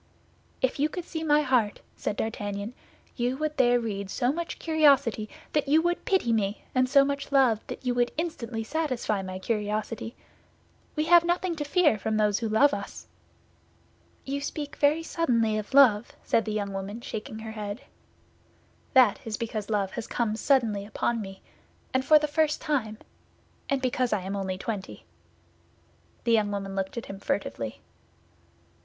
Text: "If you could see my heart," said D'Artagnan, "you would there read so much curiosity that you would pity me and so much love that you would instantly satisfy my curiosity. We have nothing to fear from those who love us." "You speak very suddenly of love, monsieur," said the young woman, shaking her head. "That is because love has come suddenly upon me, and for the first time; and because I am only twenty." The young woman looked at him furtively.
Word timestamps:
"If 0.63 0.79
you 0.79 0.89
could 0.89 1.05
see 1.05 1.23
my 1.23 1.43
heart," 1.43 1.79
said 1.95 2.15
D'Artagnan, 2.15 2.73
"you 3.15 3.37
would 3.37 3.55
there 3.57 3.79
read 3.79 4.09
so 4.09 4.31
much 4.33 4.57
curiosity 4.57 5.29
that 5.53 5.67
you 5.67 5.79
would 5.83 6.05
pity 6.05 6.33
me 6.33 6.63
and 6.73 6.89
so 6.89 7.05
much 7.05 7.31
love 7.31 7.59
that 7.67 7.85
you 7.85 7.93
would 7.93 8.11
instantly 8.17 8.63
satisfy 8.63 9.21
my 9.21 9.37
curiosity. 9.37 10.15
We 10.95 11.03
have 11.03 11.23
nothing 11.23 11.55
to 11.57 11.63
fear 11.63 11.99
from 11.99 12.17
those 12.17 12.39
who 12.39 12.49
love 12.49 12.73
us." 12.73 13.05
"You 14.25 14.41
speak 14.41 14.75
very 14.77 15.03
suddenly 15.03 15.55
of 15.59 15.71
love, 15.71 16.05
monsieur," 16.13 16.23
said 16.23 16.45
the 16.45 16.53
young 16.53 16.73
woman, 16.73 17.01
shaking 17.01 17.37
her 17.37 17.51
head. 17.51 17.81
"That 18.93 19.19
is 19.23 19.37
because 19.37 19.69
love 19.69 19.91
has 19.91 20.07
come 20.07 20.35
suddenly 20.35 20.83
upon 20.83 21.21
me, 21.21 21.43
and 21.93 22.03
for 22.03 22.17
the 22.17 22.27
first 22.27 22.59
time; 22.59 22.97
and 23.69 23.83
because 23.83 24.13
I 24.13 24.21
am 24.21 24.35
only 24.35 24.57
twenty." 24.57 25.05
The 26.23 26.31
young 26.31 26.49
woman 26.49 26.75
looked 26.75 26.97
at 26.97 27.05
him 27.05 27.19
furtively. 27.19 27.81